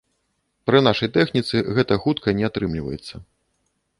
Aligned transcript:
Пры 0.67 0.79
нашай 0.87 1.09
тэхніцы 1.17 1.61
гэта 1.77 1.99
хутка 2.05 2.35
не 2.39 2.45
атрымліваецца. 2.49 3.15